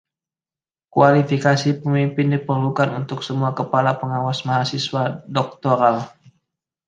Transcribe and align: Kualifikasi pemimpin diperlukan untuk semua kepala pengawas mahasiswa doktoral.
Kualifikasi 0.93 1.69
pemimpin 1.85 2.33
diperlukan 2.33 2.89
untuk 2.99 3.19
semua 3.27 3.51
kepala 3.59 3.91
pengawas 4.01 4.39
mahasiswa 4.49 5.03
doktoral. 5.37 5.97